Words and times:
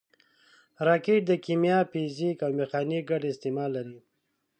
راکټ 0.87 1.21
د 1.27 1.31
کیمیا، 1.45 1.77
فزیک 1.91 2.37
او 2.45 2.51
میخانیک 2.59 3.03
ګډ 3.09 3.21
استعمال 3.31 3.69
لري 3.77 3.99